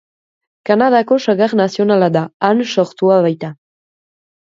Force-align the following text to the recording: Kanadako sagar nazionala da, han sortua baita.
Kanadako 0.69 1.19
sagar 1.27 1.55
nazionala 1.61 2.09
da, 2.17 2.25
han 2.51 2.67
sortua 2.75 3.23
baita. 3.31 3.55